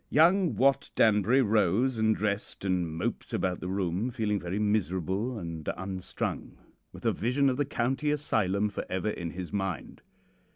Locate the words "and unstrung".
5.37-6.57